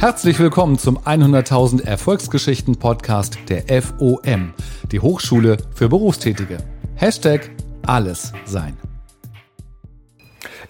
[0.00, 4.54] Herzlich willkommen zum 100.000 Erfolgsgeschichten Podcast der FOM,
[4.90, 6.56] die Hochschule für Berufstätige.
[6.96, 7.50] Hashtag
[7.86, 8.78] alles sein.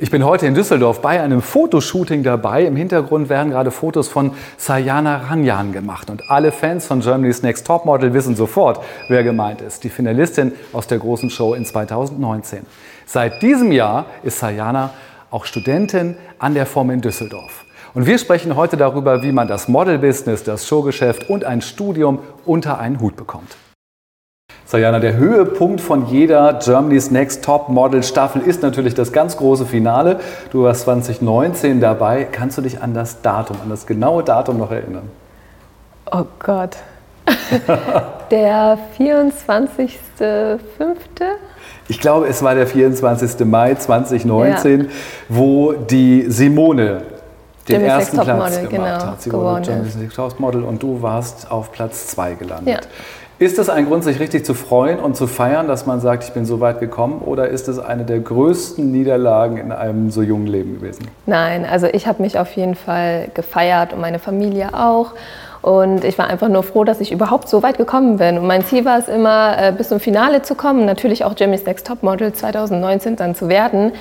[0.00, 2.64] Ich bin heute in Düsseldorf bei einem Fotoshooting dabei.
[2.64, 6.10] Im Hintergrund werden gerade Fotos von Sayana Ranjan gemacht.
[6.10, 9.84] Und alle Fans von Germany's Next Topmodel wissen sofort, wer gemeint ist.
[9.84, 12.66] Die Finalistin aus der großen Show in 2019.
[13.06, 14.90] Seit diesem Jahr ist Sayana
[15.30, 17.64] auch Studentin an der FOM in Düsseldorf.
[17.92, 22.78] Und wir sprechen heute darüber, wie man das Model-Business, das Showgeschäft und ein Studium unter
[22.78, 23.56] einen Hut bekommt.
[24.64, 29.66] Sayana, der Höhepunkt von jeder Germany's Next Top Model Staffel ist natürlich das ganz große
[29.66, 30.20] Finale.
[30.52, 32.28] Du warst 2019 dabei.
[32.30, 35.10] Kannst du dich an das Datum, an das genaue Datum noch erinnern?
[36.12, 36.76] Oh Gott.
[38.30, 40.60] der 24.05.
[41.88, 43.44] Ich glaube, es war der 24.
[43.46, 44.86] Mai 2019, ja.
[45.28, 47.02] wo die Simone
[47.70, 49.22] den ersten Platz gemacht genau, hat.
[49.22, 52.84] Sie wurde Germany's Next Top Model und du warst auf Platz 2 gelandet.
[52.84, 52.90] Ja.
[53.40, 56.32] Ist es ein Grund, sich richtig zu freuen und zu feiern, dass man sagt, ich
[56.32, 57.22] bin so weit gekommen?
[57.24, 61.08] Oder ist es eine der größten Niederlagen in einem so jungen Leben gewesen?
[61.24, 65.12] Nein, also ich habe mich auf jeden Fall gefeiert und meine Familie auch.
[65.62, 68.36] Und ich war einfach nur froh, dass ich überhaupt so weit gekommen bin.
[68.36, 71.64] Und mein Ziel war es immer, äh, bis zum Finale zu kommen, natürlich auch Jimmy's
[71.64, 73.92] Next Top Model 2019 dann zu werden.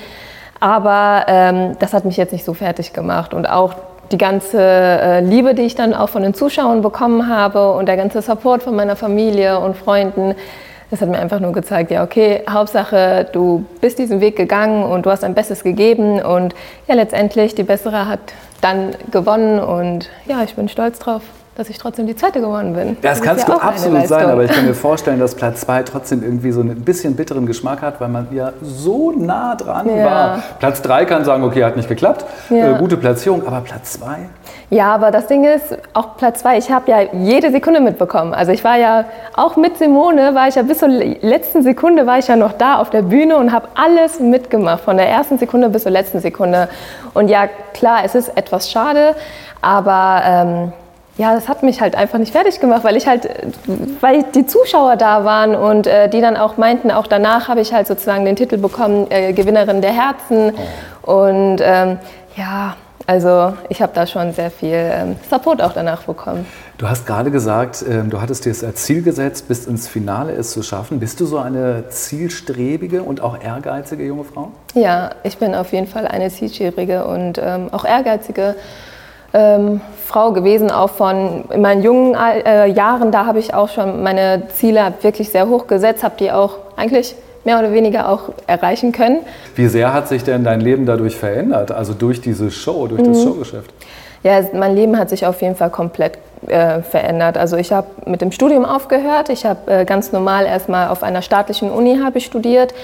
[0.60, 3.34] Aber ähm, das hat mich jetzt nicht so fertig gemacht.
[3.34, 3.74] Und auch
[4.12, 7.96] die ganze äh, Liebe, die ich dann auch von den Zuschauern bekommen habe und der
[7.96, 10.34] ganze Support von meiner Familie und Freunden,
[10.90, 15.06] das hat mir einfach nur gezeigt, ja, okay, Hauptsache, du bist diesen Weg gegangen und
[15.06, 16.20] du hast dein Bestes gegeben.
[16.20, 16.54] Und
[16.88, 18.20] ja, letztendlich, die Bessere hat
[18.60, 19.60] dann gewonnen.
[19.60, 21.22] Und ja, ich bin stolz drauf
[21.56, 22.96] dass ich trotzdem die Zweite geworden bin.
[23.02, 25.82] Das, das kannst ja du absolut sein, aber ich kann mir vorstellen, dass Platz 2
[25.82, 30.04] trotzdem irgendwie so ein bisschen bitteren Geschmack hat, weil man ja so nah dran ja.
[30.04, 30.42] war.
[30.58, 32.76] Platz 3 kann sagen, okay, hat nicht geklappt, ja.
[32.76, 34.18] äh, gute Platzierung, aber Platz 2?
[34.70, 38.32] Ja, aber das Ding ist, auch Platz 2, ich habe ja jede Sekunde mitbekommen.
[38.32, 42.18] Also ich war ja, auch mit Simone, war ich ja bis zur letzten Sekunde, war
[42.18, 45.68] ich ja noch da auf der Bühne und habe alles mitgemacht, von der ersten Sekunde
[45.68, 46.68] bis zur letzten Sekunde.
[47.12, 49.16] Und ja, klar, es ist etwas schade,
[49.60, 50.22] aber...
[50.24, 50.72] Ähm,
[51.16, 53.28] ja, das hat mich halt einfach nicht fertig gemacht, weil ich halt,
[54.00, 57.72] weil die Zuschauer da waren und äh, die dann auch meinten, auch danach habe ich
[57.72, 60.52] halt sozusagen den Titel bekommen, äh, Gewinnerin der Herzen.
[61.04, 61.12] Oh.
[61.12, 61.98] Und ähm,
[62.36, 62.76] ja,
[63.06, 66.46] also ich habe da schon sehr viel ähm, Support auch danach bekommen.
[66.78, 70.52] Du hast gerade gesagt, ähm, du hattest dir als Ziel gesetzt, bis ins Finale es
[70.52, 71.00] zu schaffen.
[71.00, 74.52] Bist du so eine zielstrebige und auch ehrgeizige junge Frau?
[74.74, 78.54] Ja, ich bin auf jeden Fall eine zielstrebige und ähm, auch ehrgeizige
[79.32, 83.12] ähm, Frau gewesen, auch von in meinen jungen äh, Jahren.
[83.12, 87.14] Da habe ich auch schon meine Ziele wirklich sehr hoch gesetzt, habe die auch eigentlich
[87.44, 89.20] mehr oder weniger auch erreichen können.
[89.54, 93.18] Wie sehr hat sich denn dein Leben dadurch verändert, also durch diese Show, durch das
[93.18, 93.22] mhm.
[93.22, 93.72] Showgeschäft?
[94.22, 97.38] Ja, mein Leben hat sich auf jeden Fall komplett äh, verändert.
[97.38, 99.30] Also ich habe mit dem Studium aufgehört.
[99.30, 102.74] Ich habe äh, ganz normal erstmal auf einer staatlichen Uni habe ich studiert.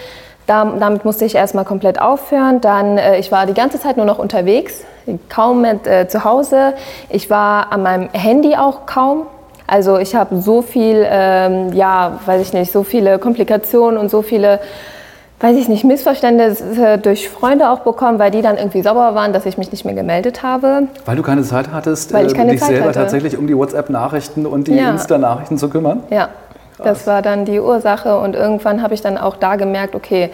[0.47, 2.61] Da, damit musste ich erstmal komplett aufhören.
[2.61, 4.85] Dann, äh, ich war die ganze Zeit nur noch unterwegs,
[5.29, 6.75] kaum mit äh, zu Hause.
[7.09, 9.27] Ich war an meinem Handy auch kaum.
[9.67, 14.23] Also ich habe so viel, ähm, ja, weiß ich nicht, so viele Komplikationen und so
[14.23, 14.61] viele,
[15.41, 19.45] weiß ich nicht, Missverständnisse durch Freunde auch bekommen, weil die dann irgendwie sauer waren, dass
[19.45, 20.85] ich mich nicht mehr gemeldet habe.
[21.05, 23.01] Weil du keine Zeit hattest, weil ich äh, keine dich Zeit selber hatte.
[23.01, 24.91] tatsächlich um die WhatsApp-Nachrichten und die ja.
[24.91, 26.05] Insta-Nachrichten zu kümmern?
[26.11, 26.29] Ja,
[26.79, 30.31] das war dann die Ursache und irgendwann habe ich dann auch da gemerkt, okay,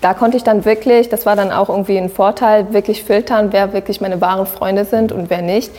[0.00, 3.72] da konnte ich dann wirklich, das war dann auch irgendwie ein Vorteil, wirklich filtern, wer
[3.72, 5.72] wirklich meine wahren Freunde sind und wer nicht.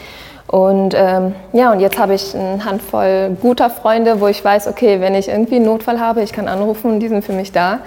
[0.47, 5.01] Und ähm, ja, und jetzt habe ich eine Handvoll guter Freunde, wo ich weiß, okay,
[5.01, 7.79] wenn ich irgendwie einen Notfall habe, ich kann anrufen, die sind für mich da.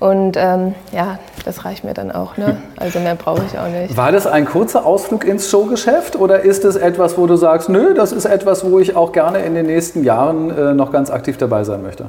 [0.00, 2.36] Und ähm, ja, das reicht mir dann auch.
[2.36, 2.56] Ne?
[2.76, 3.96] Also mehr brauche ich auch nicht.
[3.96, 7.92] War das ein kurzer Ausflug ins Showgeschäft oder ist es etwas, wo du sagst, nö,
[7.92, 11.38] das ist etwas, wo ich auch gerne in den nächsten Jahren äh, noch ganz aktiv
[11.38, 12.06] dabei sein möchte?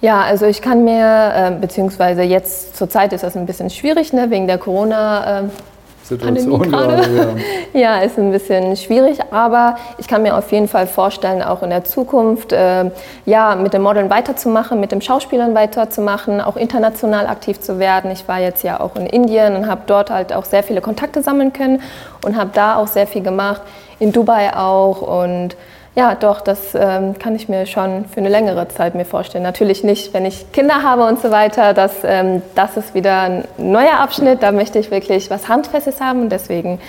[0.00, 4.14] Ja, also ich kann mir, äh, beziehungsweise jetzt zur Zeit ist das ein bisschen schwierig,
[4.14, 5.40] ne, wegen der Corona.
[5.40, 5.42] Äh,
[6.06, 7.36] Situation gerade.
[7.72, 7.98] Ja.
[7.98, 11.84] ist ein bisschen schwierig, aber ich kann mir auf jeden Fall vorstellen, auch in der
[11.84, 12.90] Zukunft äh,
[13.24, 18.10] ja, mit dem Modeln weiterzumachen, mit dem Schauspielern weiterzumachen, auch international aktiv zu werden.
[18.10, 21.22] Ich war jetzt ja auch in Indien und habe dort halt auch sehr viele Kontakte
[21.22, 21.82] sammeln können
[22.24, 23.62] und habe da auch sehr viel gemacht,
[23.98, 25.56] in Dubai auch und
[25.96, 29.42] ja, doch, das ähm, kann ich mir schon für eine längere Zeit mir vorstellen.
[29.42, 31.72] Natürlich nicht, wenn ich Kinder habe und so weiter.
[31.72, 34.42] Das, ähm, das ist wieder ein neuer Abschnitt.
[34.42, 36.80] Da möchte ich wirklich was Handfestes haben und deswegen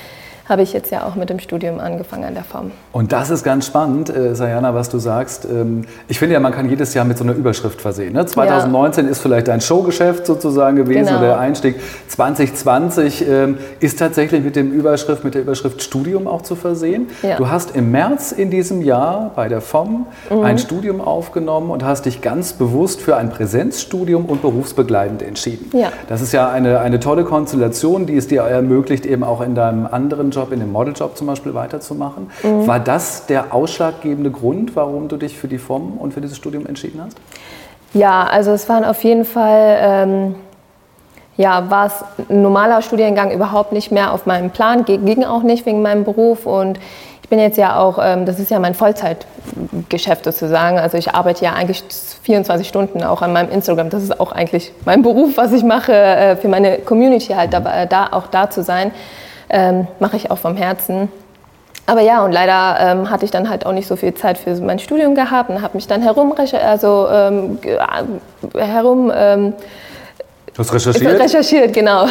[0.49, 2.73] habe ich jetzt ja auch mit dem Studium angefangen an der FOM.
[2.97, 5.45] Und das ist ganz spannend, äh, Sayana, was du sagst.
[5.45, 8.13] Ähm, ich finde ja, man kann jedes Jahr mit so einer Überschrift versehen.
[8.13, 8.25] Ne?
[8.25, 9.11] 2019 ja.
[9.11, 11.19] ist vielleicht ein Showgeschäft sozusagen gewesen genau.
[11.19, 11.75] oder der Einstieg.
[12.07, 17.05] 2020 ähm, ist tatsächlich mit dem Überschrift, mit der Überschrift Studium auch zu versehen.
[17.21, 17.35] Ja.
[17.35, 20.41] Du hast im März in diesem Jahr bei der FOM mhm.
[20.41, 25.69] ein Studium aufgenommen und hast dich ganz bewusst für ein Präsenzstudium und berufsbegleitend entschieden.
[25.77, 25.91] Ja.
[26.09, 29.85] Das ist ja eine, eine tolle Konstellation, die es dir ermöglicht, eben auch in deinem
[29.85, 32.31] anderen Job, in dem Modeljob zum Beispiel weiterzumachen.
[32.41, 32.65] Mhm.
[32.65, 36.65] War das der ausschlaggebende Grund, warum du dich für die FOM und für dieses Studium
[36.65, 37.17] entschieden hast?
[37.93, 40.35] Ja, also es waren auf jeden Fall, ähm,
[41.35, 45.65] ja, war es ein normaler Studiengang überhaupt nicht mehr auf meinem Plan, ging auch nicht
[45.65, 46.79] wegen meinem Beruf und
[47.21, 51.43] ich bin jetzt ja auch, ähm, das ist ja mein Vollzeitgeschäft sozusagen, also ich arbeite
[51.43, 51.83] ja eigentlich
[52.23, 55.93] 24 Stunden auch an meinem Instagram, das ist auch eigentlich mein Beruf, was ich mache,
[55.93, 58.91] äh, für meine Community halt da, da auch da zu sein,
[59.49, 61.09] ähm, mache ich auch vom Herzen.
[61.87, 64.53] Aber ja, und leider ähm, hatte ich dann halt auch nicht so viel Zeit für
[64.55, 67.57] mein Studium gehabt und habe mich dann herum, also, ähm,
[68.53, 69.53] herum ähm,
[70.53, 71.19] du hast recherchiert?
[71.19, 72.05] Recherchiert, genau.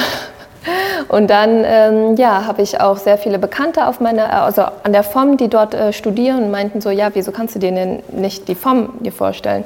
[1.08, 5.02] Und dann ähm, ja, habe ich auch sehr viele Bekannte auf meine, also an der
[5.02, 8.54] FOM, die dort äh, studieren meinten so, ja, wieso kannst du dir denn nicht die
[8.54, 9.64] FOM dir vorstellen?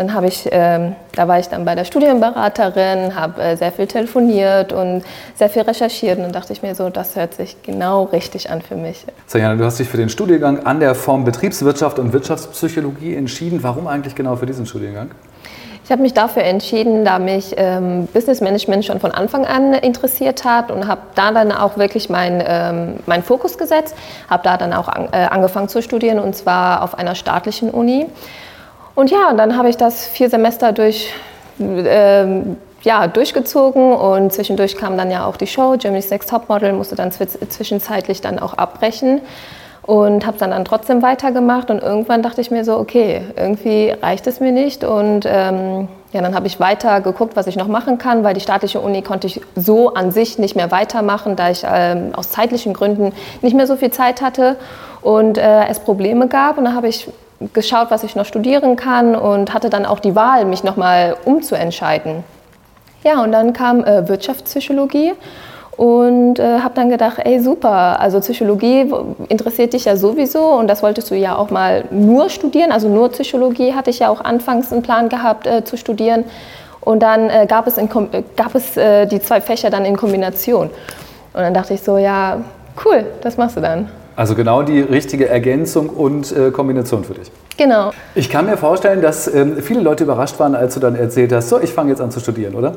[0.00, 3.86] Dann habe ich, ähm, da war ich dann bei der Studienberaterin, habe äh, sehr viel
[3.86, 5.02] telefoniert und
[5.34, 8.62] sehr viel recherchiert und dann dachte ich mir so, das hört sich genau richtig an
[8.62, 9.04] für mich.
[9.26, 13.62] Sajana, du hast dich für den Studiengang an der Form Betriebswirtschaft und Wirtschaftspsychologie entschieden.
[13.62, 15.10] Warum eigentlich genau für diesen Studiengang?
[15.84, 20.46] Ich habe mich dafür entschieden, da mich ähm, Business Management schon von Anfang an interessiert
[20.46, 23.94] hat und habe da dann auch wirklich meinen ähm, mein Fokus gesetzt,
[24.30, 28.06] habe da dann auch an, äh, angefangen zu studieren und zwar auf einer staatlichen Uni.
[28.94, 31.12] Und ja, dann habe ich das vier Semester durch,
[31.58, 36.96] ähm, ja, durchgezogen und zwischendurch kam dann ja auch die Show, Germany's Next Topmodel, musste
[36.96, 39.20] dann zwischenzeitlich dann auch abbrechen
[39.82, 44.26] und habe dann, dann trotzdem weitergemacht und irgendwann dachte ich mir so, okay, irgendwie reicht
[44.26, 47.98] es mir nicht und ähm, ja, dann habe ich weiter geguckt, was ich noch machen
[47.98, 51.64] kann, weil die staatliche Uni konnte ich so an sich nicht mehr weitermachen, da ich
[51.68, 54.56] ähm, aus zeitlichen Gründen nicht mehr so viel Zeit hatte
[55.02, 57.08] und äh, es Probleme gab und da habe ich
[57.52, 62.22] geschaut, was ich noch studieren kann und hatte dann auch die Wahl, mich nochmal umzuentscheiden.
[63.02, 65.14] Ja, und dann kam äh, Wirtschaftspsychologie
[65.76, 68.92] und äh, habe dann gedacht, ey super, also Psychologie
[69.28, 73.08] interessiert dich ja sowieso und das wolltest du ja auch mal nur studieren, also nur
[73.08, 76.24] Psychologie hatte ich ja auch anfangs einen Plan gehabt äh, zu studieren
[76.82, 77.88] und dann äh, gab es, in,
[78.36, 80.68] gab es äh, die zwei Fächer dann in Kombination
[81.32, 82.36] und dann dachte ich so, ja
[82.84, 83.88] cool, das machst du dann.
[84.20, 87.32] Also genau die richtige Ergänzung und äh, Kombination für dich.
[87.56, 87.90] Genau.
[88.14, 91.48] Ich kann mir vorstellen, dass ähm, viele Leute überrascht waren, als du dann erzählt hast,
[91.48, 92.74] so, ich fange jetzt an zu studieren, oder?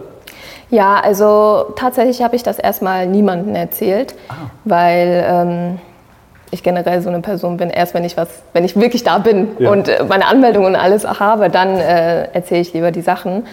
[0.69, 4.35] Ja, also tatsächlich habe ich das erstmal niemandem erzählt, ah.
[4.63, 5.79] weil ähm,
[6.51, 7.69] ich generell so eine Person bin.
[7.69, 9.69] Erst wenn ich was, wenn ich wirklich da bin ja.
[9.69, 13.43] und äh, meine Anmeldung und alles habe, dann äh, erzähle ich lieber die Sachen.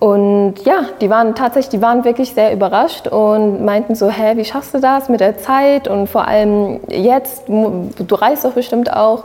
[0.00, 4.46] Und ja, die waren tatsächlich, die waren wirklich sehr überrascht und meinten so, hä, wie
[4.46, 9.24] schaffst du das mit der Zeit und vor allem jetzt, du reist doch bestimmt auch.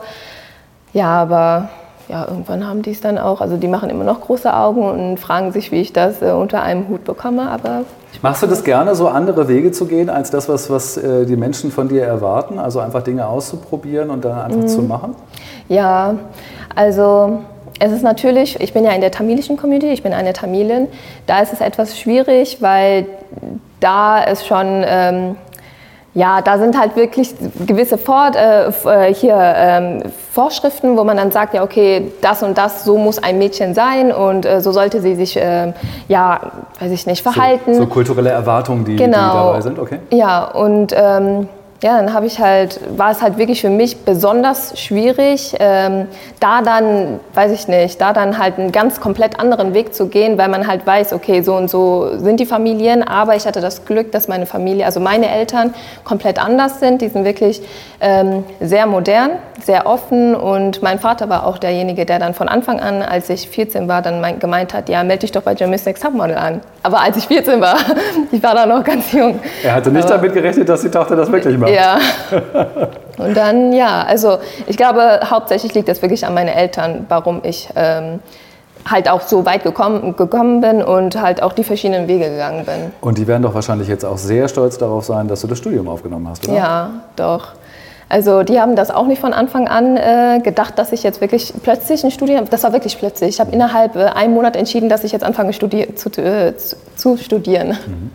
[0.92, 1.70] Ja, aber
[2.10, 5.18] ja, irgendwann haben die es dann auch, also die machen immer noch große Augen und
[5.18, 7.84] fragen sich, wie ich das äh, unter einem Hut bekomme, aber...
[8.22, 11.38] Machst du das gerne, so andere Wege zu gehen, als das, was, was äh, die
[11.38, 12.60] Menschen von dir erwarten?
[12.60, 14.68] Also einfach Dinge auszuprobieren und dann einfach mhm.
[14.68, 15.16] zu machen?
[15.68, 16.16] Ja,
[16.76, 17.40] also
[17.80, 20.88] es ist natürlich, ich bin ja in der tamilischen Community, ich bin eine Tamilin,
[21.28, 23.06] da ist es etwas schwierig, weil
[23.80, 25.36] da ist schon, ähm,
[26.14, 27.36] ja, da sind halt wirklich
[27.66, 32.58] gewisse Vor äh, äh, hier, ähm, Vorschriften, wo man dann sagt, ja, okay, das und
[32.58, 35.74] das, so muss ein Mädchen sein und äh, so sollte sie sich, äh,
[36.08, 36.40] ja,
[36.80, 37.74] weiß ich nicht, verhalten.
[37.74, 39.18] So, so kulturelle Erwartungen, die, genau.
[39.18, 40.00] die dabei sind, okay.
[40.12, 41.50] Ja, und ähm,
[41.84, 46.08] ja, dann habe ich halt, war es halt wirklich für mich besonders schwierig, ähm,
[46.40, 50.38] da dann, weiß ich nicht, da dann halt einen ganz komplett anderen Weg zu gehen,
[50.38, 53.86] weil man halt weiß, okay, so und so sind die Familien, aber ich hatte das
[53.86, 55.74] Glück, dass meine Familie, also meine Eltern
[56.06, 57.62] komplett anders sind, die sind wirklich
[58.00, 62.80] ähm, sehr modern, sehr offen und mein Vater war auch derjenige, der dann von Anfang
[62.80, 65.86] an, als ich 14 war, dann mein, gemeint hat, ja, melde dich doch bei Germany's
[65.86, 66.62] Next Topmodel an.
[66.84, 67.78] Aber als ich 14 war,
[68.32, 69.40] ich war da noch ganz jung.
[69.64, 71.65] Er hatte nicht aber, damit gerechnet, dass die Tochter das wirklich macht.
[71.68, 72.00] Ja.
[73.18, 77.70] Und dann, ja, also ich glaube, hauptsächlich liegt das wirklich an meinen Eltern, warum ich
[77.76, 78.20] ähm,
[78.90, 82.92] halt auch so weit gekommen, gekommen bin und halt auch die verschiedenen Wege gegangen bin.
[83.02, 85.88] Und die werden doch wahrscheinlich jetzt auch sehr stolz darauf sein, dass du das Studium
[85.88, 86.58] aufgenommen hast, oder?
[86.58, 87.54] Ja, doch.
[88.08, 91.54] Also die haben das auch nicht von Anfang an äh, gedacht, dass ich jetzt wirklich
[91.64, 93.30] plötzlich ein Studium, das war wirklich plötzlich.
[93.30, 96.76] Ich habe innerhalb äh, einem Monat entschieden, dass ich jetzt anfange studier, zu, äh, zu,
[96.96, 97.70] zu, studieren.
[97.70, 98.12] Mhm.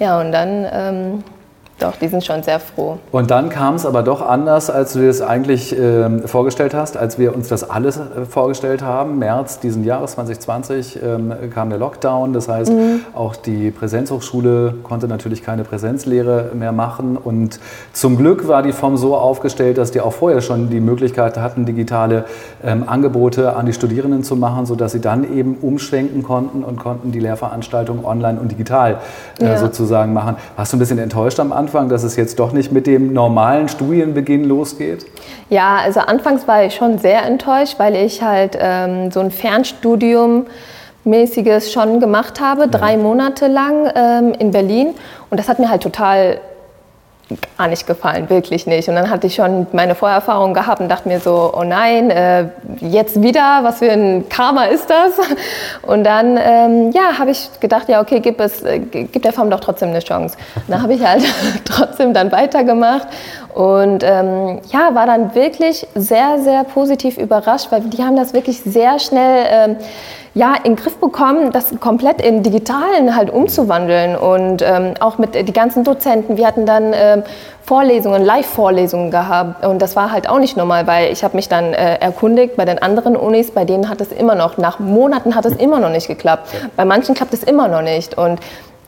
[0.00, 1.24] Ja, und dann ähm,
[1.80, 2.98] Doch, die sind schon sehr froh.
[3.10, 6.98] Und dann kam es aber doch anders, als du dir das eigentlich äh, vorgestellt hast,
[6.98, 9.18] als wir uns das alles äh, vorgestellt haben.
[9.18, 12.34] März diesen Jahres 2020 ähm, kam der Lockdown.
[12.34, 13.00] Das heißt, mhm.
[13.14, 17.16] auch die Präsenzhochschule konnte natürlich keine Präsenzlehre mehr machen.
[17.16, 17.58] Und
[17.94, 21.64] zum Glück war die Form so aufgestellt, dass die auch vorher schon die Möglichkeit hatten,
[21.64, 22.26] digitale
[22.62, 27.10] ähm, Angebote an die Studierenden zu machen, sodass sie dann eben umschwenken konnten und konnten
[27.10, 28.98] die Lehrveranstaltungen online und digital
[29.40, 29.56] äh, ja.
[29.56, 30.36] sozusagen machen.
[30.56, 31.69] Warst du ein bisschen enttäuscht am Anfang?
[31.70, 35.06] Anfang, dass es jetzt doch nicht mit dem normalen Studienbeginn losgeht?
[35.50, 40.46] Ja, also anfangs war ich schon sehr enttäuscht, weil ich halt ähm, so ein Fernstudium
[41.04, 44.94] mäßiges schon gemacht habe, drei Monate lang ähm, in Berlin.
[45.30, 46.40] Und das hat mir halt total
[47.58, 48.88] gar nicht gefallen, wirklich nicht.
[48.88, 52.46] Und dann hatte ich schon meine Vorerfahrung gehabt und dachte mir so, oh nein, äh,
[52.80, 55.26] jetzt wieder, was für ein Karma ist das?
[55.82, 59.50] Und dann, ähm, ja, habe ich gedacht, ja, okay, gib, es, äh, gib der Form
[59.50, 60.36] doch trotzdem eine Chance.
[60.56, 61.22] Und dann habe ich halt
[61.64, 63.08] trotzdem dann weitergemacht
[63.54, 68.60] und ähm, ja, war dann wirklich sehr, sehr positiv überrascht, weil die haben das wirklich
[68.60, 69.76] sehr schnell ähm,
[70.34, 75.34] ja, in den Griff bekommen, das komplett in Digitalen halt umzuwandeln und ähm, auch mit
[75.34, 76.36] äh, die ganzen Dozenten.
[76.36, 77.22] Wir hatten dann ähm,
[77.64, 81.74] Vorlesungen, Live-Vorlesungen gehabt und das war halt auch nicht normal, weil ich habe mich dann
[81.74, 85.46] äh, erkundigt bei den anderen Unis, bei denen hat es immer noch, nach Monaten hat
[85.46, 86.48] es immer noch nicht geklappt.
[86.76, 88.38] Bei manchen klappt es immer noch nicht und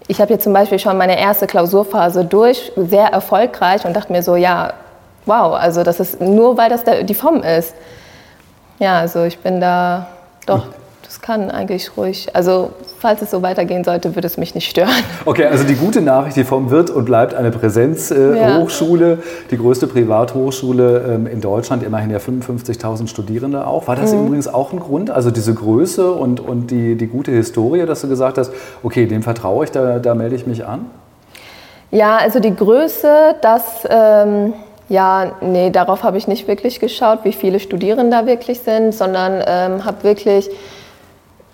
[0.07, 4.23] ich habe jetzt zum Beispiel schon meine erste Klausurphase durch, sehr erfolgreich und dachte mir
[4.23, 4.75] so, ja,
[5.27, 7.75] wow, also das ist nur, weil das der, die Form ist.
[8.79, 10.07] Ja, also ich bin da
[10.47, 10.67] doch
[11.13, 12.29] das kann eigentlich ruhig.
[12.33, 14.89] Also falls es so weitergehen sollte, würde es mich nicht stören.
[15.27, 19.23] Okay, also die gute Nachricht, die vom wird und bleibt eine Präsenzhochschule, äh, ja.
[19.51, 23.89] die größte Privathochschule ähm, in Deutschland, immerhin ja 55.000 Studierende auch.
[23.89, 24.27] War das mhm.
[24.27, 28.09] übrigens auch ein Grund, also diese Größe und, und die, die gute Historie, dass du
[28.09, 28.51] gesagt hast,
[28.83, 30.87] okay, dem vertraue ich, da, da melde ich mich an?
[31.91, 33.87] Ja, also die Größe, das...
[33.91, 34.55] Ähm
[34.89, 39.43] ja, nee, darauf habe ich nicht wirklich geschaut, wie viele Studierende da wirklich sind, sondern
[39.47, 40.51] ähm, habe wirklich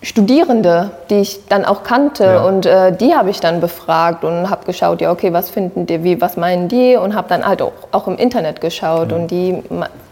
[0.01, 2.45] Studierende, die ich dann auch kannte ja.
[2.45, 6.05] und äh, die habe ich dann befragt und habe geschaut, ja okay, was finden die,
[6.05, 9.17] wie, was meinen die und habe dann halt auch, auch, im Internet geschaut ja.
[9.17, 9.61] und die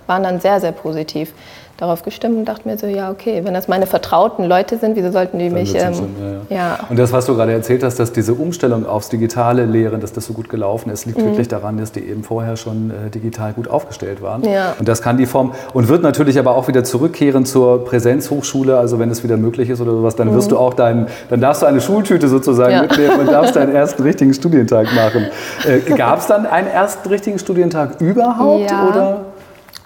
[0.09, 1.33] waren dann sehr, sehr positiv
[1.77, 5.11] darauf gestimmt und dachte mir so, ja, okay, wenn das meine vertrauten Leute sind, wieso
[5.13, 5.75] sollten die Dann mich...
[5.75, 6.09] Ähm, schon,
[6.49, 6.79] ja, ja.
[6.89, 10.25] Und das, was du gerade erzählt hast, dass diese Umstellung aufs digitale Lehren, dass das
[10.25, 11.27] so gut gelaufen ist, liegt mhm.
[11.27, 14.43] wirklich daran, dass die eben vorher schon äh, digital gut aufgestellt waren.
[14.45, 14.75] Ja.
[14.79, 18.99] Und das kann die Form und wird natürlich aber auch wieder zurückkehren zur Präsenzhochschule, also
[18.99, 20.55] wenn es wieder möglich ist oder sowas, dann wirst mhm.
[20.55, 22.83] du auch deinen, dann darfst du eine Schultüte sozusagen ja.
[22.83, 25.27] mitnehmen und darfst deinen ersten richtigen Studientag machen.
[25.67, 28.71] Äh, Gab es dann einen ersten richtigen Studientag überhaupt?
[28.71, 28.89] Ja.
[28.89, 29.21] Oder?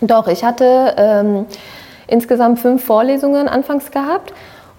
[0.02, 0.94] Doch, ich hatte...
[0.96, 1.46] Ähm,
[2.10, 4.32] insgesamt fünf Vorlesungen anfangs gehabt.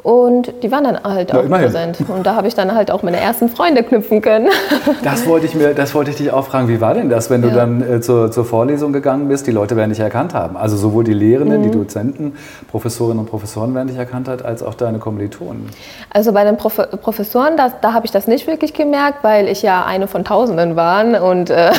[0.03, 1.65] Und die waren dann halt ja, auch immerhin.
[1.65, 1.97] präsent.
[2.07, 4.49] Und da habe ich dann halt auch meine ersten Freunde knüpfen können.
[5.03, 6.67] Das wollte ich, mir, das wollte ich dich auch fragen.
[6.67, 7.49] Wie war denn das, wenn ja.
[7.49, 9.47] du dann äh, zur, zur, Vorlesung gegangen bist?
[9.47, 10.57] Die Leute werden dich erkannt haben.
[10.57, 11.63] Also sowohl die Lehrenden, mhm.
[11.63, 12.33] die Dozenten,
[12.69, 15.69] Professorinnen und Professoren werden dich erkannt haben, als auch deine Kommilitonen.
[16.09, 19.61] Also bei den Prof Professoren, das, da habe ich das nicht wirklich gemerkt, weil ich
[19.61, 21.23] ja eine von Tausenden war.
[21.23, 21.71] Und äh,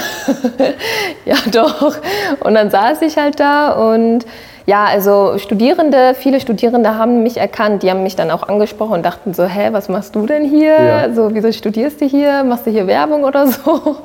[1.24, 1.96] ja, doch.
[2.40, 4.26] Und dann saß ich halt da und
[4.66, 9.02] ja, also Studierende, viele Studierende haben mich erkannt, die haben mich dann auch angesprochen und
[9.04, 10.80] dachten so, hä, was machst du denn hier?
[10.80, 11.12] Ja.
[11.12, 12.44] So, wieso studierst du hier?
[12.44, 13.96] Machst du hier Werbung oder so?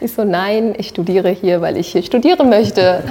[0.00, 3.02] Ich so, nein, ich studiere hier, weil ich hier studieren möchte.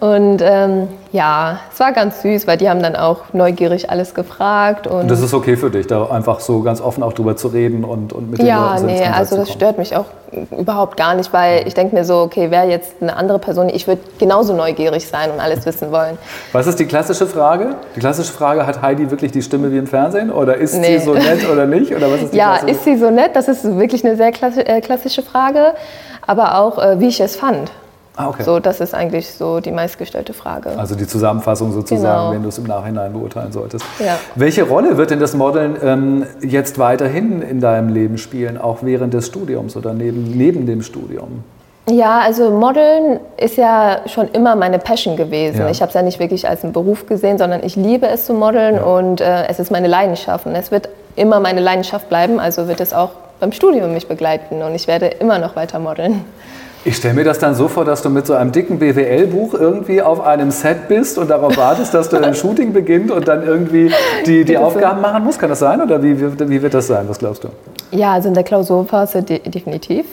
[0.00, 4.86] Und ähm, ja, es war ganz süß, weil die haben dann auch neugierig alles gefragt.
[4.86, 7.48] Und, und das ist okay für dich, da einfach so ganz offen auch drüber zu
[7.48, 10.04] reden und, und mit den ja, Leuten Ja, nee, also das stört mich auch
[10.50, 13.86] überhaupt gar nicht, weil ich denke mir so, okay, wäre jetzt eine andere Person, ich
[13.86, 16.18] würde genauso neugierig sein und alles wissen wollen.
[16.52, 17.76] Was ist die klassische Frage?
[17.94, 20.98] Die klassische Frage, hat Heidi wirklich die Stimme wie im Fernsehen oder ist nee.
[20.98, 21.94] sie so nett oder nicht?
[21.94, 23.34] Oder was ist die ja, ist sie so nett?
[23.34, 25.72] Das ist wirklich eine sehr äh, klassische Frage,
[26.26, 27.70] aber auch, äh, wie ich es fand.
[28.16, 28.44] Ah, okay.
[28.44, 30.70] So, das ist eigentlich so die meistgestellte Frage.
[30.78, 32.32] Also die Zusammenfassung sozusagen, genau.
[32.32, 33.84] wenn du es im Nachhinein beurteilen solltest.
[33.98, 34.18] Ja.
[34.34, 39.12] Welche Rolle wird denn das Modeln ähm, jetzt weiterhin in deinem Leben spielen, auch während
[39.12, 41.44] des Studiums oder neben, neben dem Studium?
[41.88, 45.60] Ja, also Modeln ist ja schon immer meine Passion gewesen.
[45.60, 45.70] Ja.
[45.70, 48.32] Ich habe es ja nicht wirklich als einen Beruf gesehen, sondern ich liebe es zu
[48.32, 48.82] modeln ja.
[48.82, 52.80] und äh, es ist meine Leidenschaft und es wird immer meine Leidenschaft bleiben, also wird
[52.80, 56.24] es auch beim Studium mich begleiten und ich werde immer noch weiter modeln.
[56.86, 60.00] Ich stelle mir das dann so vor, dass du mit so einem dicken BWL-Buch irgendwie
[60.02, 63.90] auf einem Set bist und darauf wartest, dass du ein Shooting beginnt und dann irgendwie
[64.24, 65.40] die, die Aufgaben machen musst.
[65.40, 67.06] Kann das sein oder wie, wie, wie, wird das sein?
[67.08, 67.48] Was glaubst du?
[67.90, 70.06] Ja, also in der Klausurphase de definitiv.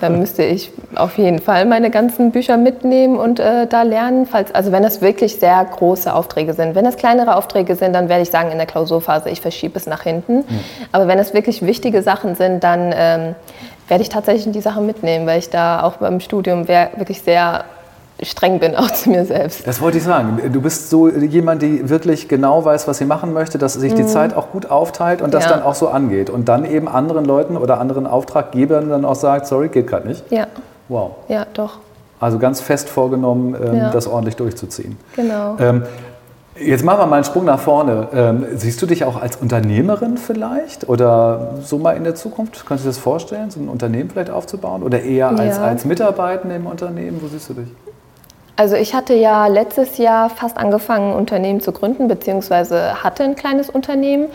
[0.00, 4.24] Da müsste ich auf jeden Fall meine ganzen Bücher mitnehmen und äh, da lernen.
[4.26, 6.76] Falls, also wenn das wirklich sehr große Aufträge sind.
[6.76, 9.88] Wenn das kleinere Aufträge sind, dann werde ich sagen in der Klausurphase, ich verschiebe es
[9.88, 10.36] nach hinten.
[10.36, 10.60] Mhm.
[10.92, 12.92] Aber wenn es wirklich wichtige Sachen sind, dann...
[12.94, 13.34] Ähm,
[13.90, 17.64] werde ich tatsächlich die Sache mitnehmen, weil ich da auch beim Studium wirklich sehr
[18.22, 19.66] streng bin, auch zu mir selbst.
[19.66, 20.40] Das wollte ich sagen.
[20.52, 24.04] Du bist so jemand, die wirklich genau weiß, was sie machen möchte, dass sich die
[24.04, 24.08] mhm.
[24.08, 25.50] Zeit auch gut aufteilt und das ja.
[25.50, 26.30] dann auch so angeht.
[26.30, 30.30] Und dann eben anderen Leuten oder anderen Auftraggebern dann auch sagt, sorry, geht gerade nicht.
[30.30, 30.46] Ja.
[30.88, 31.12] Wow.
[31.28, 31.78] Ja, doch.
[32.20, 33.90] Also ganz fest vorgenommen, ähm, ja.
[33.90, 34.98] das ordentlich durchzuziehen.
[35.16, 35.56] Genau.
[35.58, 35.84] Ähm,
[36.60, 38.08] Jetzt machen wir mal einen Sprung nach vorne.
[38.12, 42.66] Ähm, siehst du dich auch als Unternehmerin vielleicht oder so mal in der Zukunft?
[42.66, 45.64] Kannst du dir das vorstellen, so ein Unternehmen vielleicht aufzubauen oder eher als, ja.
[45.64, 47.20] als Mitarbeitende im Unternehmen?
[47.22, 47.68] Wo siehst du dich?
[48.60, 53.34] Also ich hatte ja letztes Jahr fast angefangen, ein Unternehmen zu gründen, beziehungsweise hatte ein
[53.34, 54.28] kleines Unternehmen, ja.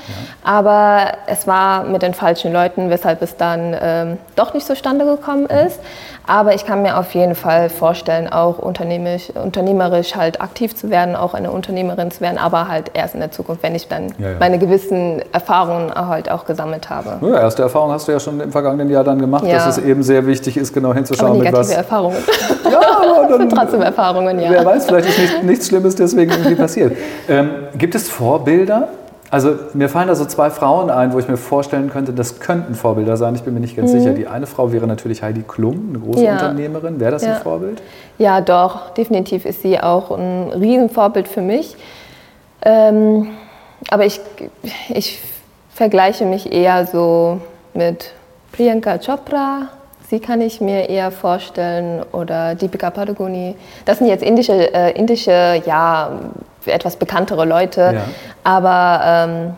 [0.43, 5.43] aber es war mit den falschen Leuten, weshalb es dann ähm, doch nicht zustande gekommen
[5.43, 5.77] mhm.
[6.27, 11.15] Aber ich kann mir auf jeden Fall vorstellen, auch unternehmerisch, unternehmerisch halt aktiv zu werden,
[11.15, 14.31] auch eine Unternehmerin zu werden, aber halt erst in der Zukunft, wenn ich dann ja,
[14.31, 14.35] ja.
[14.39, 17.17] meine gewissen Erfahrungen halt auch gesammelt habe.
[17.21, 20.03] Ja, erste Erfahrung hast du ja schon im vergangenen Jahr dann gemacht, dass es eben
[20.03, 21.75] sehr wichtig ist, genau hinzuschauen, aber negative mit was.
[21.77, 22.17] Erfahrungen.
[22.65, 24.49] Ja, aber dann, sind trotzdem Erfahrungen, ja.
[24.49, 26.97] Wer weiß, vielleicht ist nicht, nichts Schlimmes deswegen irgendwie passiert.
[27.29, 28.89] Ähm, gibt es Vorbilder?
[29.31, 32.75] Also mir fallen da so zwei Frauen ein, wo ich mir vorstellen könnte, das könnten
[32.75, 33.35] Vorbilder sein.
[33.35, 33.99] Ich bin mir nicht ganz mhm.
[33.99, 34.13] sicher.
[34.13, 36.33] Die eine Frau wäre natürlich Heidi Klum, eine große ja.
[36.33, 36.99] Unternehmerin.
[36.99, 37.35] Wäre das ja.
[37.35, 37.81] ein Vorbild?
[38.17, 38.91] Ja, doch.
[38.91, 41.75] Definitiv ist sie auch ein Riesenvorbild für mich.
[42.61, 43.29] Ähm,
[43.89, 44.21] aber ich,
[44.89, 45.19] ich
[45.73, 47.41] vergleiche mich eher so
[47.73, 48.11] mit
[48.51, 49.69] Priyanka Chopra.
[50.09, 53.55] Sie kann ich mir eher vorstellen oder Deepika Padukone.
[53.85, 56.11] Das sind jetzt indische, äh, indische ja,
[56.65, 57.81] etwas bekanntere Leute.
[57.95, 58.01] Ja.
[58.43, 59.53] Aber ähm,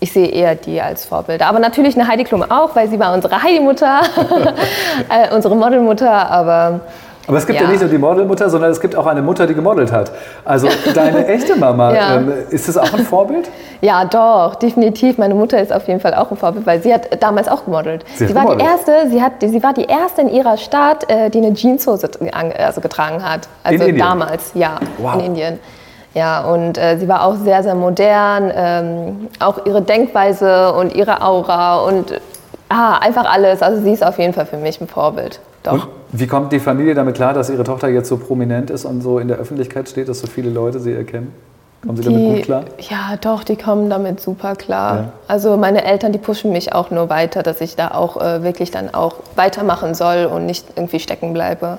[0.00, 1.46] ich sehe eher die als Vorbilder.
[1.46, 4.02] Aber natürlich eine Heidi Klum auch, weil sie war unsere Heidi-Mutter,
[5.08, 6.30] äh, unsere Modelmutter.
[6.30, 6.80] Aber
[7.26, 7.64] aber es gibt ja.
[7.64, 7.70] ja.
[7.70, 10.12] nicht nur die Modelmutter, sondern es gibt auch eine Mutter, die gemodelt hat.
[10.44, 12.16] Also deine echte Mama, ja.
[12.16, 13.50] ähm, ist das auch ein Vorbild?
[13.80, 15.18] Ja, doch, definitiv.
[15.18, 18.04] Meine Mutter ist auf jeden Fall auch ein Vorbild, weil sie hat damals auch gemodelt.
[18.14, 18.62] Sie, sie war gemodelt.
[18.62, 22.08] die erste, sie, hat, sie war die erste in ihrer Stadt, äh, die eine Jeanshose
[22.58, 23.48] also getragen hat.
[23.64, 25.14] Also in damals, ja, wow.
[25.14, 25.58] in Indien.
[26.14, 28.50] Ja, und äh, sie war auch sehr, sehr modern.
[28.54, 32.18] Ähm, auch ihre Denkweise und ihre Aura und
[32.70, 33.60] ah, einfach alles.
[33.60, 35.40] Also sie ist auf jeden Fall für mich ein Vorbild.
[35.66, 35.86] Doch.
[35.86, 39.02] Und wie kommt die Familie damit klar, dass ihre Tochter jetzt so prominent ist und
[39.02, 41.32] so in der Öffentlichkeit steht, dass so viele Leute sie erkennen?
[41.82, 42.64] Kommen Sie die, damit gut klar?
[42.78, 44.96] Ja, doch, die kommen damit super klar.
[44.96, 45.12] Ja.
[45.28, 48.70] Also meine Eltern, die pushen mich auch nur weiter, dass ich da auch äh, wirklich
[48.70, 51.78] dann auch weitermachen soll und nicht irgendwie stecken bleibe.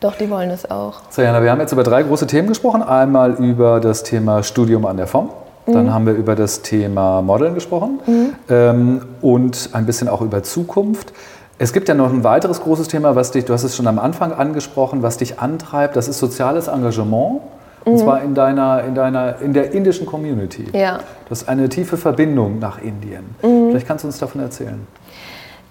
[0.00, 1.00] Doch, die wollen es auch.
[1.10, 2.82] So, Jana, wir haben jetzt über drei große Themen gesprochen.
[2.82, 5.30] Einmal über das Thema Studium an der FOM.
[5.66, 5.94] Dann mhm.
[5.94, 8.32] haben wir über das Thema Modeln gesprochen mhm.
[8.48, 11.12] ähm, und ein bisschen auch über Zukunft.
[11.60, 13.98] Es gibt ja noch ein weiteres großes Thema, was dich, du hast es schon am
[13.98, 15.96] Anfang angesprochen, was dich antreibt.
[15.96, 17.40] Das ist soziales Engagement.
[17.84, 17.98] Und mhm.
[17.98, 20.66] zwar in, deiner, in, deiner, in der indischen Community.
[20.72, 21.00] Ja.
[21.28, 23.34] Das ist eine tiefe Verbindung nach Indien.
[23.42, 23.70] Mhm.
[23.70, 24.86] Vielleicht kannst du uns davon erzählen.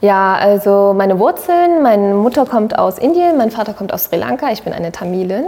[0.02, 4.52] Ja, also meine Wurzeln, meine Mutter kommt aus Indien, mein Vater kommt aus Sri Lanka,
[4.52, 5.45] ich bin eine Tamilin.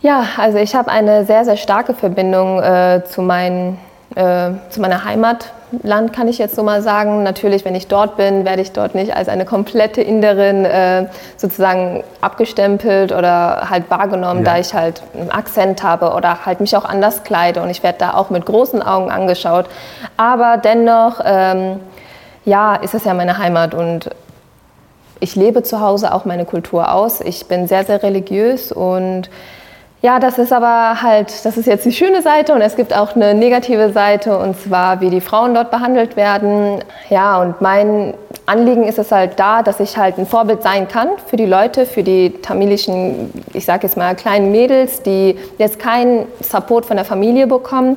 [0.00, 3.78] Ja, also ich habe eine sehr, sehr starke Verbindung äh, zu, mein,
[4.16, 7.22] äh, zu meiner Heimatland, kann ich jetzt so mal sagen.
[7.22, 12.02] Natürlich, wenn ich dort bin, werde ich dort nicht als eine komplette Inderin äh, sozusagen
[12.20, 14.54] abgestempelt oder halt wahrgenommen, ja.
[14.54, 17.98] da ich halt einen Akzent habe oder halt mich auch anders kleide und ich werde
[17.98, 19.66] da auch mit großen Augen angeschaut.
[20.16, 21.20] Aber dennoch...
[21.24, 21.80] Ähm,
[22.46, 24.08] ja, ist es ja meine Heimat und
[25.20, 27.20] ich lebe zu Hause auch meine Kultur aus.
[27.20, 29.28] Ich bin sehr, sehr religiös und
[30.02, 33.16] ja, das ist aber halt, das ist jetzt die schöne Seite und es gibt auch
[33.16, 36.84] eine negative Seite und zwar, wie die Frauen dort behandelt werden.
[37.08, 41.08] Ja, und mein Anliegen ist es halt da, dass ich halt ein Vorbild sein kann
[41.26, 46.26] für die Leute, für die tamilischen, ich sage jetzt mal, kleinen Mädels, die jetzt keinen
[46.40, 47.96] Support von der Familie bekommen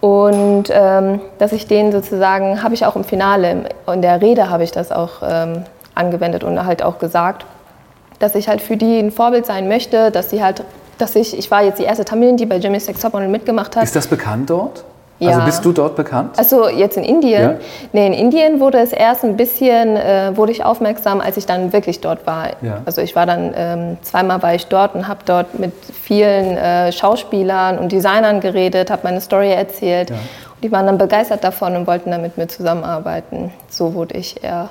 [0.00, 4.64] und ähm, dass ich den sozusagen, habe ich auch im Finale, in der Rede habe
[4.64, 7.44] ich das auch ähm, angewendet und halt auch gesagt,
[8.18, 10.62] dass ich halt für die ein Vorbild sein möchte, dass sie halt,
[11.00, 13.84] dass ich, ich war jetzt die erste Tamilin, die bei Jimmy's Sex Topmodel mitgemacht hat.
[13.84, 14.84] Ist das bekannt dort?
[15.20, 15.32] Ja.
[15.32, 16.38] Also bist du dort bekannt?
[16.38, 17.42] Also jetzt in Indien?
[17.42, 17.56] Ja.
[17.92, 21.74] Nee, in Indien wurde es erst ein bisschen, äh, wurde ich aufmerksam, als ich dann
[21.74, 22.48] wirklich dort war.
[22.62, 22.80] Ja.
[22.86, 26.90] Also ich war dann, ähm, zweimal war ich dort und habe dort mit vielen äh,
[26.90, 30.08] Schauspielern und Designern geredet, habe meine Story erzählt.
[30.08, 30.16] Ja.
[30.16, 33.52] Und die waren dann begeistert davon und wollten dann mit mir zusammenarbeiten.
[33.68, 34.70] So wurde ich eher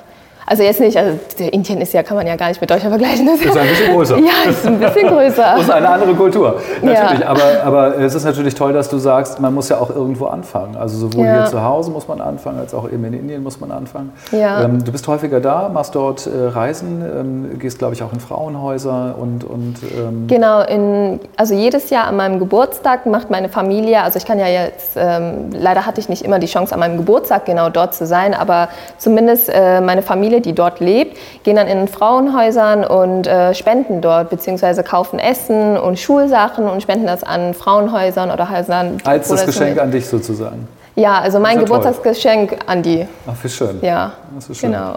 [0.50, 3.24] also jetzt nicht, also Indien ist ja, kann man ja gar nicht mit Deutschland vergleichen.
[3.24, 4.18] Das ist ein bisschen größer.
[4.18, 5.42] ja, ist ein bisschen größer.
[5.54, 6.60] das ist eine andere Kultur.
[6.82, 7.28] Natürlich, ja.
[7.28, 10.76] aber, aber es ist natürlich toll, dass du sagst, man muss ja auch irgendwo anfangen.
[10.76, 11.34] Also sowohl ja.
[11.34, 14.12] hier zu Hause muss man anfangen, als auch eben in Indien muss man anfangen.
[14.32, 14.64] Ja.
[14.64, 18.18] Ähm, du bist häufiger da, machst dort äh, Reisen, ähm, gehst, glaube ich, auch in
[18.18, 19.44] Frauenhäuser und...
[19.44, 24.26] und ähm genau, in, also jedes Jahr an meinem Geburtstag macht meine Familie, also ich
[24.26, 27.68] kann ja jetzt, ähm, leider hatte ich nicht immer die Chance, an meinem Geburtstag genau
[27.68, 31.88] dort zu sein, aber zumindest äh, meine Familie, Familie, die dort lebt, gehen dann in
[31.88, 38.30] Frauenhäusern und äh, spenden dort, beziehungsweise kaufen Essen und Schulsachen und spenden das an Frauenhäusern
[38.30, 38.98] oder Häusern.
[39.04, 40.68] Als das Geschenk an dich sozusagen.
[40.96, 43.06] Ja, also mein Geburtstagsgeschenk an die.
[43.26, 43.78] Ach, wie schön.
[43.80, 44.72] Ja, das ist schön.
[44.72, 44.96] genau.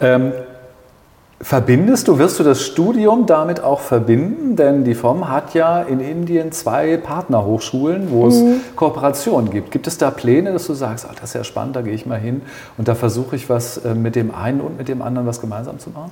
[0.00, 0.32] Ähm,
[1.40, 4.56] Verbindest du, wirst du das Studium damit auch verbinden?
[4.56, 8.60] Denn die FOM hat ja in Indien zwei Partnerhochschulen, wo es mhm.
[8.74, 9.70] Kooperationen gibt.
[9.70, 12.06] Gibt es da Pläne, dass du sagst, ach, das ist ja spannend, da gehe ich
[12.06, 12.42] mal hin
[12.76, 15.78] und da versuche ich was äh, mit dem einen und mit dem anderen was gemeinsam
[15.78, 16.10] zu machen?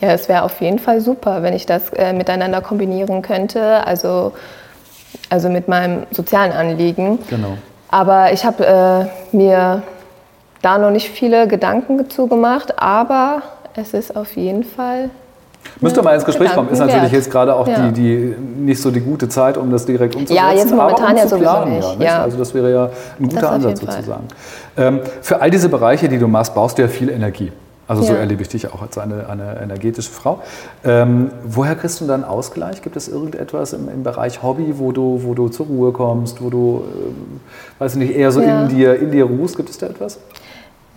[0.00, 4.32] Ja, es wäre auf jeden Fall super, wenn ich das äh, miteinander kombinieren könnte, also,
[5.28, 7.18] also mit meinem sozialen Anliegen.
[7.28, 7.58] Genau.
[7.88, 9.82] Aber ich habe äh, mir
[10.62, 13.42] da noch nicht viele Gedanken dazu gemacht, aber
[13.78, 15.10] es ist auf jeden Fall.
[15.80, 16.70] Müsste mal ins Gespräch kommen.
[16.70, 17.88] Ist natürlich jetzt gerade auch ja.
[17.88, 20.36] die, die, nicht so die gute Zeit, um das direkt umzusetzen.
[20.36, 21.82] Ja, jetzt momentan ja sowieso nicht.
[21.82, 22.02] Ja, nicht.
[22.02, 22.22] Ja.
[22.22, 24.28] Also das wäre ja ein guter Ansatz sozusagen.
[24.76, 27.52] Ähm, für all diese Bereiche, die du machst, baust du ja viel Energie.
[27.86, 30.42] Also so erlebe ich dich auch als eine, eine energetische Frau.
[30.84, 32.82] Ähm, woher kriegst du dann Ausgleich?
[32.82, 36.50] Gibt es irgendetwas im, im, Bereich Hobby, wo du, wo du zur Ruhe kommst, wo
[36.50, 37.40] du, ähm,
[37.78, 39.56] weiß nicht, eher so in, dir, in dir ruhst?
[39.56, 40.18] Gibt es da etwas?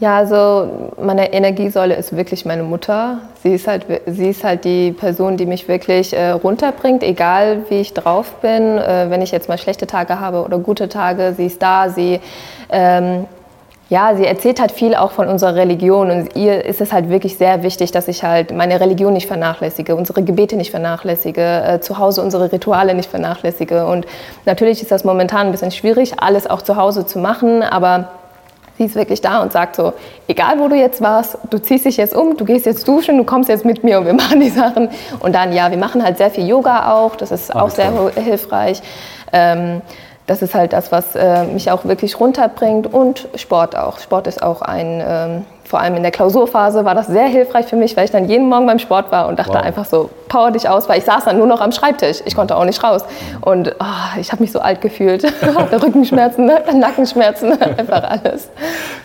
[0.02, 0.68] Ja, also
[1.00, 3.20] meine Energiesäule ist wirklich meine Mutter.
[3.44, 7.82] Sie ist halt, sie ist halt die Person, die mich wirklich äh, runterbringt, egal wie
[7.82, 8.80] ich drauf bin.
[8.80, 11.90] Äh, wenn ich jetzt mal schlechte Tage habe oder gute Tage, sie ist da.
[11.90, 12.20] Sie,
[12.72, 13.26] ähm,
[13.90, 17.38] ja, sie erzählt halt viel auch von unserer Religion und ihr ist es halt wirklich
[17.38, 22.00] sehr wichtig, dass ich halt meine Religion nicht vernachlässige, unsere Gebete nicht vernachlässige, äh, zu
[22.00, 23.86] Hause unsere Rituale nicht vernachlässige.
[23.86, 24.08] Und
[24.48, 28.10] natürlich ist das momentan ein bisschen schwierig, alles auch zu Hause zu machen, aber
[28.78, 29.94] Sie ist wirklich da und sagt so,
[30.28, 33.24] egal wo du jetzt warst, du ziehst dich jetzt um, du gehst jetzt duschen, du
[33.24, 34.90] kommst jetzt mit mir und wir machen die Sachen.
[35.20, 38.82] Und dann, ja, wir machen halt sehr viel Yoga auch, das ist auch sehr hilfreich.
[39.32, 39.82] Ähm,
[40.28, 44.00] das ist halt das, was äh, mich auch wirklich runterbringt und Sport auch.
[44.00, 47.78] Sport ist auch ein ähm, vor allem in der Klausurphase war das sehr hilfreich für
[47.78, 49.64] mich, weil ich dann jeden Morgen beim Sport war und dachte wow.
[49.64, 52.18] einfach so, power dich aus, weil ich saß dann nur noch am Schreibtisch.
[52.26, 53.06] Ich konnte auch nicht raus.
[53.40, 55.24] Und oh, ich habe mich so alt gefühlt.
[55.72, 58.50] Rückenschmerzen, Nackenschmerzen, einfach alles.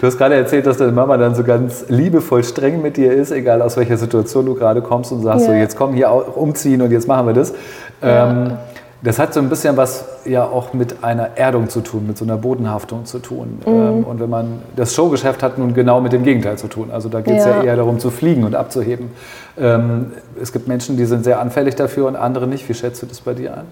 [0.00, 3.30] Du hast gerade erzählt, dass deine Mama dann so ganz liebevoll streng mit dir ist,
[3.30, 5.52] egal aus welcher Situation du gerade kommst und sagst ja.
[5.52, 7.54] so, jetzt komm hier umziehen und jetzt machen wir das.
[8.02, 8.28] Ja.
[8.28, 8.58] Ähm,
[9.02, 12.24] das hat so ein bisschen was ja auch mit einer Erdung zu tun, mit so
[12.24, 13.60] einer Bodenhaftung zu tun.
[13.64, 13.72] Mhm.
[13.72, 16.90] Ähm, und wenn man das Showgeschäft hat nun genau mit dem Gegenteil zu tun.
[16.90, 17.58] Also da geht es ja.
[17.58, 17.62] ja.
[17.62, 19.10] eher darum zu fliegen und abzuheben.
[19.58, 22.68] Ähm, es gibt Menschen, die sind sehr anfällig dafür und andere nicht.
[22.68, 23.64] Wie schätzt du das bei dir ein?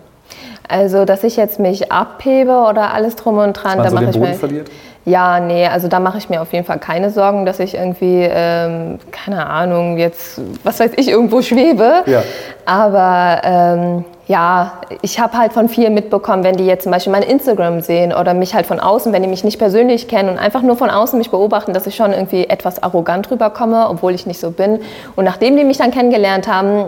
[0.66, 4.18] Also, dass ich jetzt mich abhebe oder alles drum und dran, da so mache ich
[4.18, 4.34] mir.
[4.34, 4.70] Verliert?
[5.04, 8.22] Ja, nee, also da mache ich mir auf jeden Fall keine Sorgen, dass ich irgendwie,
[8.22, 12.04] ähm, keine Ahnung, jetzt, was weiß ich, irgendwo schwebe.
[12.06, 12.22] Ja.
[12.64, 17.22] Aber ähm, ja, ich habe halt von vielen mitbekommen, wenn die jetzt zum Beispiel mein
[17.22, 20.62] Instagram sehen oder mich halt von außen, wenn die mich nicht persönlich kennen und einfach
[20.62, 24.40] nur von außen mich beobachten, dass ich schon irgendwie etwas arrogant rüberkomme, obwohl ich nicht
[24.40, 24.80] so bin.
[25.14, 26.86] Und nachdem die mich dann kennengelernt haben,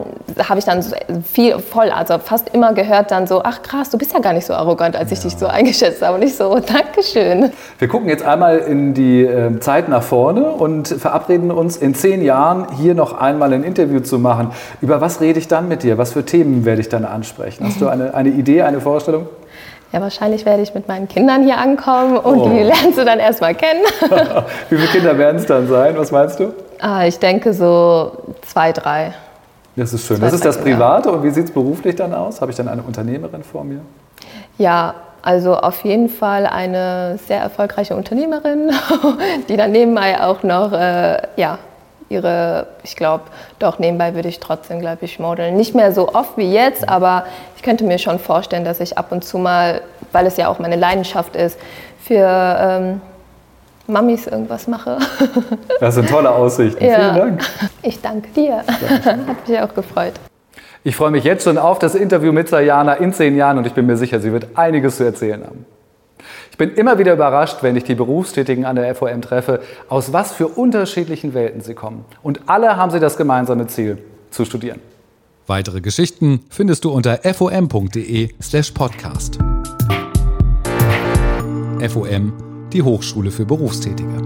[0.49, 0.83] habe ich dann
[1.31, 4.47] viel voll, also fast immer gehört dann so, ach krass, du bist ja gar nicht
[4.47, 6.17] so arrogant, als ich dich so eingeschätzt habe.
[6.17, 7.51] Und ich so, Dankeschön.
[7.79, 12.23] Wir gucken jetzt einmal in die äh, Zeit nach vorne und verabreden uns in zehn
[12.23, 14.53] Jahren hier noch einmal ein Interview zu machen.
[14.81, 15.99] Über was rede ich dann mit dir?
[15.99, 17.26] Was für Themen werde ich dann ansprechen?
[17.27, 17.67] Ansprechen?
[17.67, 19.29] Hast du eine, eine Idee, eine Vorstellung?
[19.93, 22.49] Ja, wahrscheinlich werde ich mit meinen Kindern hier ankommen und oh.
[22.49, 23.83] die lernst du dann erstmal kennen.
[24.69, 25.97] Wie viele Kinder werden es dann sein?
[25.97, 26.53] Was meinst du?
[26.81, 28.13] Ah, ich denke so
[28.43, 29.15] zwei, drei.
[29.77, 30.17] Das ist schön.
[30.17, 31.11] Zwei, das ist das Private.
[31.11, 32.41] Und wie sieht es beruflich dann aus?
[32.41, 33.81] Habe ich dann eine Unternehmerin vor mir?
[34.59, 38.71] Ja, also auf jeden Fall eine sehr erfolgreiche Unternehmerin,
[39.49, 41.59] die dann nebenbei auch noch äh, ja,
[42.09, 43.25] ihre, ich glaube,
[43.59, 45.57] doch nebenbei würde ich trotzdem, glaube ich, modeln.
[45.57, 47.25] Nicht mehr so oft wie jetzt, aber
[47.57, 49.81] ich könnte mir schon vorstellen, dass ich ab und zu mal,
[50.13, 51.59] weil es ja auch meine Leidenschaft ist,
[52.03, 52.25] für
[52.61, 53.01] ähm,
[53.87, 54.99] Mamis irgendwas mache.
[55.81, 56.83] Das sind tolle Aussichten.
[56.85, 56.95] Ja.
[56.95, 57.43] Vielen Dank.
[57.83, 58.63] Ich danke dir.
[59.05, 60.15] Hat mich auch gefreut.
[60.85, 63.75] Ich freue mich jetzt schon auf das Interview mit Sayana in zehn Jahren und ich
[63.75, 65.67] bin mir sicher, sie wird einiges zu erzählen haben.
[66.57, 70.33] Ich bin immer wieder überrascht, wenn ich die Berufstätigen an der FOM treffe, aus was
[70.33, 72.07] für unterschiedlichen Welten sie kommen.
[72.23, 73.99] Und alle haben sie das gemeinsame Ziel,
[74.31, 74.81] zu studieren.
[75.47, 79.39] Weitere Geschichten findest du unter fom.de/slash podcast.
[81.91, 82.33] FOM,
[82.73, 84.26] die Hochschule für Berufstätige.